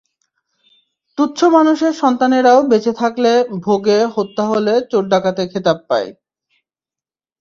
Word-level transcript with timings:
তুচ্ছ 1.17 1.39
মানুষের 1.51 1.93
সন্তানেরাও 1.93 2.59
বেঁচে 2.63 2.93
থাকলে 2.93 3.31
ভোগে, 3.65 3.99
হত্যা 4.15 4.43
হলে 4.45 4.73
চোর-ডাকাতের 4.91 5.47
খেতাব 5.51 5.77
পায়। 5.89 6.09